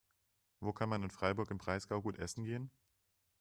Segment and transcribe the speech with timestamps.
[0.61, 2.71] Wo kann man in Freiburg im Breisgau gut essen gehen?